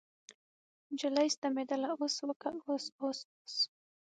[0.91, 3.55] نجلۍ ستمېدله اوس وکه اوس اوس اوس.